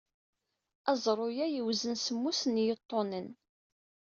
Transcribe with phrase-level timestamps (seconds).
[0.91, 3.27] Aẓru-a yewzen semmus n yiṭunen.